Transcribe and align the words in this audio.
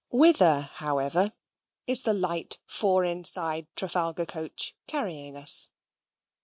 Whither, 0.09 0.61
however, 0.61 1.31
is 1.85 2.01
the 2.01 2.13
light 2.15 2.57
four 2.65 3.03
inside 3.05 3.67
Trafalgar 3.75 4.25
coach 4.25 4.75
carrying 4.87 5.35
us? 5.37 5.69